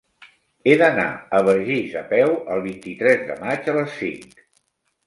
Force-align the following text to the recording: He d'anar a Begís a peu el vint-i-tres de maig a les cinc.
He 0.71 0.77
d'anar 0.81 1.05
a 1.39 1.41
Begís 1.49 1.93
a 2.01 2.03
peu 2.15 2.35
el 2.57 2.65
vint-i-tres 2.67 3.23
de 3.31 3.39
maig 3.45 3.73
a 3.75 3.79
les 3.79 3.97
cinc. 4.03 4.41